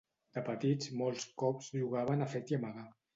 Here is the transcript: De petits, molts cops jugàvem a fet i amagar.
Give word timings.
De 0.37 0.41
petits, 0.45 0.87
molts 1.01 1.27
cops 1.41 1.67
jugàvem 1.81 2.25
a 2.27 2.29
fet 2.33 2.55
i 2.55 2.59
amagar. 2.59 2.87